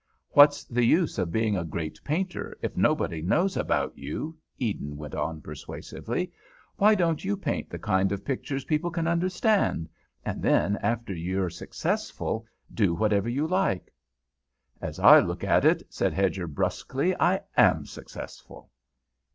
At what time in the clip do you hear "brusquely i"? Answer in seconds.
16.47-17.41